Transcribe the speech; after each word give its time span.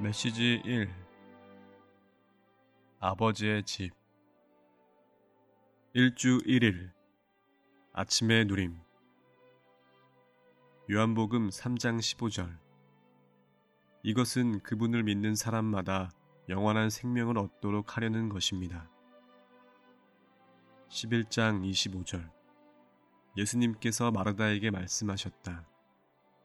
메시지 0.00 0.62
1 0.64 0.88
아버지의 3.00 3.64
집. 3.64 3.90
일주 5.92 6.38
1일. 6.46 6.92
아침의 7.94 8.44
누림. 8.44 8.78
요한복음 10.88 11.48
3장 11.48 11.98
15절. 11.98 12.56
이것은 14.04 14.60
그분을 14.60 15.02
믿는 15.02 15.34
사람마다 15.34 16.12
영원한 16.48 16.90
생명을 16.90 17.36
얻도록 17.36 17.96
하려는 17.96 18.28
것입니다. 18.28 18.88
11장 20.90 21.68
25절. 21.68 22.30
예수님께서 23.36 24.12
마르다에게 24.12 24.70
말씀하셨다. 24.70 25.66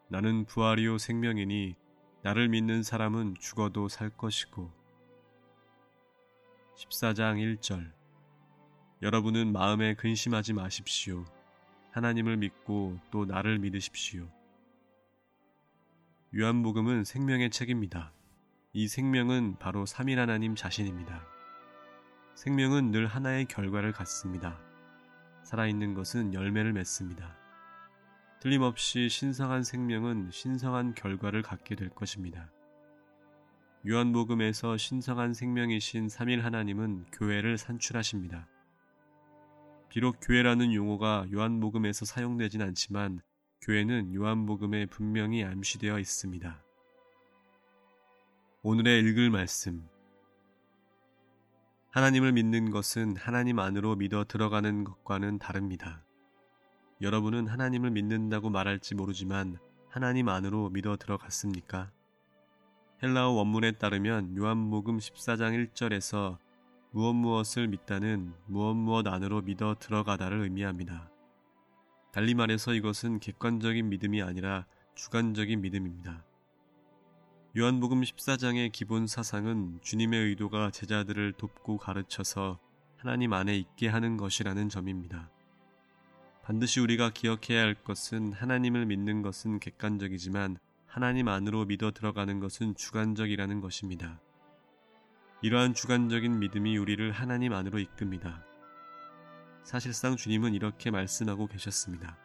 나는 0.09 0.45
부활이요 0.45 0.97
생명이니 0.97 1.82
나를 2.23 2.47
믿는 2.47 2.83
사람은 2.83 3.35
죽어도 3.37 3.89
살 3.89 4.09
것이고 4.09 4.71
14장 6.77 7.57
1절 7.57 7.91
여러분은 9.01 9.51
마음에 9.51 9.93
근심하지 9.93 10.53
마십시오. 10.53 11.25
하나님을 11.91 12.37
믿고 12.37 12.97
또 13.11 13.25
나를 13.25 13.59
믿으십시오. 13.59 14.25
요한복음은 16.33 17.03
생명의 17.03 17.49
책입니다. 17.49 18.13
이 18.71 18.87
생명은 18.87 19.57
바로 19.59 19.85
삼일 19.85 20.17
하나님 20.17 20.55
자신입니다. 20.55 21.27
생명은 22.35 22.91
늘 22.91 23.05
하나의 23.05 23.45
결과를 23.47 23.91
갖습니다. 23.91 24.57
살아있는 25.43 25.93
것은 25.93 26.33
열매를 26.33 26.71
맺습니다. 26.71 27.42
틀림없이 28.43 29.07
신성한 29.07 29.63
생명은 29.63 30.29
신성한 30.29 30.95
결과를 30.95 31.43
갖게 31.43 31.75
될 31.75 31.87
것입니다. 31.87 32.51
요한복음에서 33.87 34.75
신성한 34.75 35.33
생명이신 35.33 36.09
삼일 36.09 36.43
하나님은 36.43 37.05
교회를 37.13 37.57
산출하십니다. 37.57 38.49
비록 39.87 40.17
교회라는 40.21 40.73
용어가 40.73 41.25
요한복음에서 41.31 42.03
사용되진 42.03 42.61
않지만 42.61 43.21
교회는 43.61 44.13
요한복음에 44.13 44.87
분명히 44.87 45.45
암시되어 45.45 45.97
있습니다. 45.97 46.61
오늘의 48.61 49.03
읽을 49.03 49.29
말씀. 49.29 49.87
하나님을 51.91 52.33
믿는 52.33 52.71
것은 52.71 53.15
하나님 53.15 53.59
안으로 53.59 53.95
믿어 53.95 54.25
들어가는 54.25 54.83
것과는 54.83 55.39
다릅니다. 55.39 56.03
여러분은 57.03 57.47
하나님을 57.47 57.91
믿는다고 57.91 58.49
말할지 58.49 58.95
모르지만 58.95 59.57
하나님 59.89 60.29
안으로 60.29 60.69
믿어 60.69 60.95
들어갔습니까? 60.95 61.91
헬라어 63.03 63.31
원문에 63.31 63.73
따르면 63.73 64.37
요한복음 64.37 64.99
14장 64.99 65.67
1절에서 65.73 66.37
무엇 66.91 67.13
무엇을 67.13 67.67
믿다는 67.67 68.33
무엇 68.45 68.75
무엇 68.75 69.05
안으로 69.05 69.41
믿어 69.41 69.75
들어가다를 69.81 70.43
의미합니다. 70.43 71.11
달리 72.13 72.35
말해서 72.35 72.73
이것은 72.73 73.19
객관적인 73.19 73.89
믿음이 73.89 74.21
아니라 74.21 74.65
주관적인 74.95 75.59
믿음입니다. 75.59 76.23
요한복음 77.57 77.99
14장의 77.99 78.71
기본 78.71 79.07
사상은 79.07 79.77
주님의 79.81 80.21
의도가 80.29 80.71
제자들을 80.71 81.33
돕고 81.33 81.79
가르쳐서 81.79 82.59
하나님 82.95 83.33
안에 83.33 83.57
있게 83.57 83.89
하는 83.89 84.15
것이라는 84.15 84.69
점입니다. 84.69 85.29
반드시 86.43 86.81
우리가 86.81 87.09
기억해야 87.11 87.61
할 87.61 87.73
것은 87.73 88.33
하나님을 88.33 88.85
믿는 88.85 89.21
것은 89.21 89.59
객관적이지만 89.59 90.57
하나님 90.85 91.29
안으로 91.29 91.63
믿어 91.63 91.91
들어가는 91.91 92.41
것은 92.41 92.75
주관적이라는 92.75 93.61
것입니다. 93.61 94.19
이러한 95.41 95.73
주관적인 95.73 96.39
믿음이 96.39 96.77
우리를 96.77 97.11
하나님 97.13 97.53
안으로 97.53 97.79
이끕니다. 97.79 98.43
사실상 99.63 100.17
주님은 100.17 100.53
이렇게 100.53 100.91
말씀하고 100.91 101.47
계셨습니다. 101.47 102.17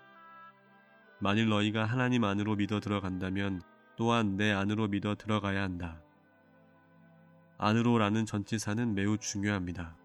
만일 1.21 1.49
너희가 1.49 1.84
하나님 1.84 2.25
안으로 2.25 2.57
믿어 2.57 2.81
들어간다면 2.81 3.62
또한 3.97 4.37
내 4.37 4.51
안으로 4.51 4.89
믿어 4.89 5.15
들어가야 5.15 5.62
한다. 5.62 6.03
안으로라는 7.59 8.27
전치사는 8.27 8.95
매우 8.95 9.17
중요합니다. 9.17 9.97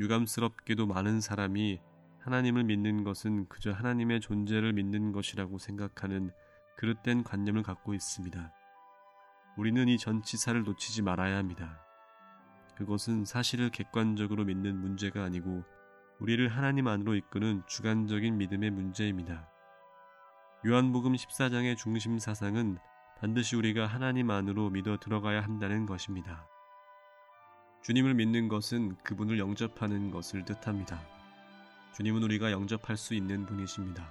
유감스럽게도 0.00 0.86
많은 0.86 1.20
사람이 1.20 1.80
하나님을 2.28 2.64
믿는 2.64 3.04
것은 3.04 3.48
그저 3.48 3.72
하나님의 3.72 4.20
존재를 4.20 4.74
믿는 4.74 5.12
것이라고 5.12 5.56
생각하는 5.56 6.30
그릇된 6.76 7.24
관념을 7.24 7.62
갖고 7.62 7.94
있습니다. 7.94 8.52
우리는 9.56 9.88
이 9.88 9.96
전치사를 9.96 10.62
놓치지 10.62 11.00
말아야 11.00 11.38
합니다. 11.38 11.80
그것은 12.76 13.24
사실을 13.24 13.70
객관적으로 13.70 14.44
믿는 14.44 14.78
문제가 14.78 15.24
아니고 15.24 15.64
우리를 16.20 16.46
하나님 16.48 16.86
안으로 16.86 17.14
이끄는 17.14 17.62
주관적인 17.66 18.36
믿음의 18.36 18.72
문제입니다. 18.72 19.48
요한복음 20.66 21.14
14장의 21.14 21.78
중심 21.78 22.18
사상은 22.18 22.76
반드시 23.18 23.56
우리가 23.56 23.86
하나님 23.86 24.30
안으로 24.30 24.68
믿어 24.68 24.98
들어가야 24.98 25.40
한다는 25.40 25.86
것입니다. 25.86 26.46
주님을 27.84 28.12
믿는 28.12 28.48
것은 28.48 28.98
그분을 28.98 29.38
영접하는 29.38 30.10
것을 30.10 30.44
뜻합니다. 30.44 31.17
주님은 31.94 32.22
우리가 32.22 32.52
영접할 32.52 32.96
수 32.96 33.14
있는 33.14 33.46
분이십니다. 33.46 34.08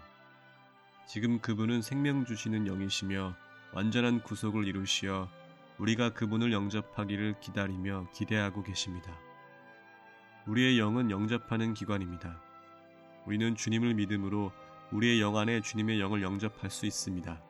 지금 1.07 1.39
그분은 1.39 1.81
생명 1.81 2.25
주시는 2.25 2.67
영이시며 2.67 3.35
완전한 3.73 4.21
구속을 4.21 4.67
이루시어 4.67 5.29
우리가 5.77 6.13
그분을 6.13 6.51
영접하기를 6.51 7.39
기다리며 7.39 8.09
기대하고 8.13 8.63
계십니다. 8.63 9.17
우리의 10.47 10.79
영은 10.79 11.11
영접하는 11.11 11.73
기관입니다. 11.73 12.41
우리는 13.25 13.55
주님을 13.55 13.93
믿음으로 13.93 14.51
우리의 14.91 15.21
영 15.21 15.37
안에 15.37 15.61
주님의 15.61 15.99
영을 15.99 16.21
영접할 16.21 16.69
수 16.69 16.85
있습니다. 16.85 17.41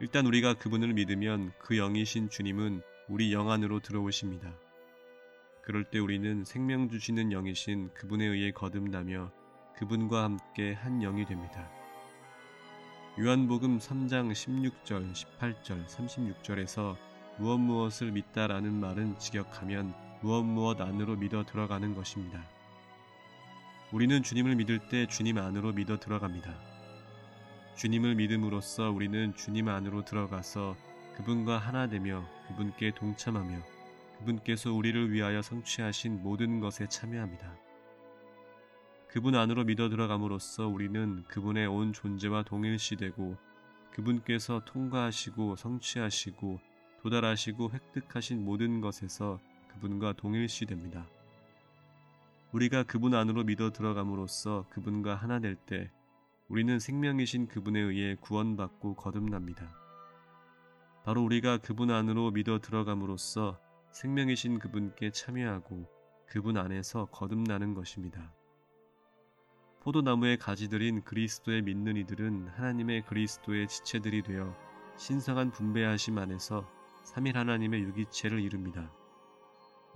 일단 0.00 0.26
우리가 0.26 0.54
그분을 0.54 0.92
믿으면 0.94 1.52
그 1.58 1.74
영이신 1.76 2.30
주님은 2.30 2.82
우리 3.08 3.32
영 3.32 3.50
안으로 3.50 3.80
들어오십니다. 3.80 4.52
그럴 5.68 5.84
때 5.84 5.98
우리는 5.98 6.46
생명 6.46 6.88
주시는 6.88 7.28
영이신 7.28 7.92
그분에 7.92 8.24
의해 8.24 8.52
거듭나며 8.52 9.30
그분과 9.76 10.24
함께 10.24 10.72
한 10.72 11.00
영이 11.00 11.26
됩니다. 11.26 11.70
요한복음 13.20 13.78
3장 13.78 14.32
16절, 14.32 15.12
18절, 15.12 15.86
36절에서 15.86 16.96
무엇 17.36 17.58
무엇을 17.58 18.12
믿다라는 18.12 18.80
말은 18.80 19.18
직역하면 19.18 19.92
무엇 20.22 20.42
무엇 20.42 20.80
안으로 20.80 21.16
믿어 21.16 21.44
들어가는 21.44 21.94
것입니다. 21.94 22.42
우리는 23.92 24.22
주님을 24.22 24.56
믿을 24.56 24.88
때 24.88 25.06
주님 25.06 25.36
안으로 25.36 25.74
믿어 25.74 25.98
들어갑니다. 26.00 26.50
주님을 27.76 28.14
믿음으로써 28.14 28.90
우리는 28.90 29.34
주님 29.34 29.68
안으로 29.68 30.06
들어가서 30.06 30.76
그분과 31.16 31.58
하나 31.58 31.90
되며 31.90 32.26
그분께 32.46 32.92
동참하며 32.94 33.77
그분께서 34.18 34.72
우리를 34.72 35.12
위하여 35.12 35.42
성취하신 35.42 36.22
모든 36.22 36.60
것에 36.60 36.88
참여합니다. 36.88 37.56
그분 39.08 39.34
안으로 39.34 39.64
믿어 39.64 39.88
들어감으로써 39.88 40.68
우리는 40.68 41.24
그분의 41.28 41.66
온 41.66 41.92
존재와 41.92 42.42
동일시되고 42.42 43.36
그분께서 43.92 44.62
통과하시고 44.64 45.56
성취하시고 45.56 46.60
도달하시고 47.02 47.70
획득하신 47.70 48.44
모든 48.44 48.80
것에서 48.80 49.38
그분과 49.72 50.14
동일시됩니다. 50.14 51.06
우리가 52.52 52.82
그분 52.82 53.14
안으로 53.14 53.44
믿어 53.44 53.70
들어감으로써 53.72 54.66
그분과 54.70 55.14
하나 55.14 55.38
될 55.38 55.54
때 55.54 55.90
우리는 56.48 56.78
생명이신 56.78 57.48
그분에 57.48 57.78
의해 57.78 58.16
구원받고 58.20 58.94
거듭납니다. 58.94 59.70
바로 61.04 61.22
우리가 61.22 61.58
그분 61.58 61.90
안으로 61.90 62.30
믿어 62.30 62.58
들어감으로써 62.58 63.58
생명이신 63.92 64.58
그분께 64.58 65.10
참여하고 65.10 65.86
그분 66.26 66.56
안에서 66.56 67.06
거듭나는 67.06 67.74
것입니다. 67.74 68.32
포도나무의 69.80 70.36
가지들인 70.36 71.02
그리스도의 71.02 71.62
믿는 71.62 71.96
이들은 71.96 72.48
하나님의 72.48 73.06
그리스도의 73.06 73.68
지체들이 73.68 74.22
되어 74.22 74.54
신성한 74.96 75.52
분배하심 75.52 76.18
안에서 76.18 76.68
3일 77.04 77.34
하나님의 77.34 77.82
유기체를 77.82 78.40
이룹니다. 78.40 78.92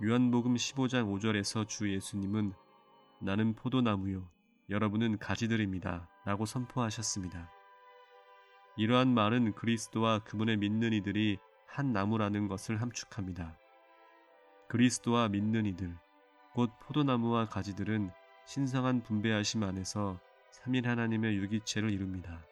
요한복음 0.03 0.55
15장 0.55 1.13
5절에서 1.13 1.67
주 1.67 1.93
예수님은 1.93 2.53
나는 3.19 3.53
포도나무요 3.53 4.27
여러분은 4.69 5.19
가지들입니다. 5.19 6.09
라고 6.25 6.45
선포하셨습니다. 6.45 7.51
이러한 8.77 9.13
말은 9.13 9.53
그리스도와 9.53 10.19
그분의 10.19 10.57
믿는 10.57 10.93
이들이 10.93 11.37
한 11.67 11.93
나무라는 11.93 12.47
것을 12.47 12.81
함축합니다. 12.81 13.57
그리스도와 14.73 15.29
믿는 15.29 15.67
이들, 15.67 15.95
곧 16.55 16.71
포도나무와 16.81 17.45
가지들은 17.45 18.09
신성한 18.47 19.03
분배하심 19.03 19.61
안에서 19.61 20.19
3일 20.49 20.85
하나님의 20.85 21.37
유기체를 21.37 21.91
이룹니다. 21.91 22.43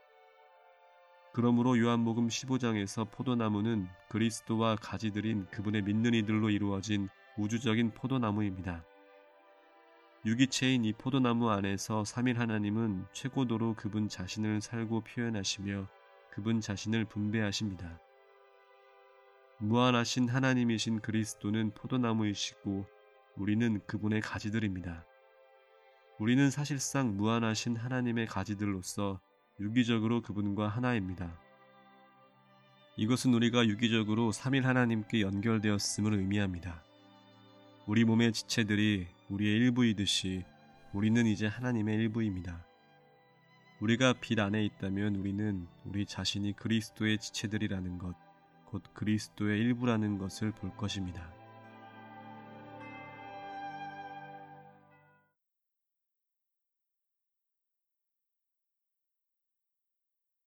그러므로 1.33 1.79
요한복음 1.79 2.27
15장에서 2.27 3.09
포도나무는 3.09 3.87
그리스도와 4.07 4.75
가지들인 4.75 5.47
그분의 5.49 5.81
믿는 5.81 6.13
이들로 6.13 6.51
이루어진 6.51 7.09
우주적인 7.39 7.95
포도나무입니다. 7.95 8.85
유기체인 10.23 10.85
이 10.85 10.93
포도나무 10.93 11.49
안에서 11.49 12.05
삼일 12.05 12.37
하나님은 12.37 13.07
최고도로 13.13 13.73
그분 13.73 14.07
자신을 14.07 14.61
살고 14.61 15.01
표현하시며 15.05 15.87
그분 16.29 16.61
자신을 16.61 17.05
분배하십니다. 17.05 17.99
무한하신 19.63 20.27
하나님이신 20.27 21.01
그리스도는 21.01 21.75
포도나무이시고 21.75 22.83
우리는 23.37 23.79
그분의 23.85 24.19
가지들입니다. 24.21 25.05
우리는 26.17 26.49
사실상 26.49 27.15
무한하신 27.15 27.75
하나님의 27.75 28.25
가지들로서 28.25 29.21
유기적으로 29.59 30.23
그분과 30.23 30.67
하나입니다. 30.67 31.39
이것은 32.97 33.35
우리가 33.35 33.67
유기적으로 33.67 34.31
삼일 34.31 34.65
하나님께 34.65 35.21
연결되었음을 35.21 36.15
의미합니다. 36.15 36.83
우리 37.85 38.03
몸의 38.03 38.33
지체들이 38.33 39.07
우리의 39.29 39.57
일부이듯이 39.57 40.43
우리는 40.91 41.23
이제 41.27 41.45
하나님의 41.45 41.97
일부입니다. 41.97 42.65
우리가 43.79 44.13
빛 44.21 44.39
안에 44.39 44.65
있다면 44.65 45.17
우리는 45.17 45.67
우리 45.85 46.07
자신이 46.07 46.55
그리스도의 46.55 47.19
지체들이라는 47.19 47.99
것, 47.99 48.15
곧 48.71 48.81
그리스도의 48.93 49.59
일부라는 49.59 50.17
것을 50.17 50.51
볼 50.51 50.71
것입니다. 50.77 51.40